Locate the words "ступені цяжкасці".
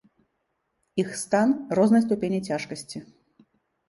2.05-3.03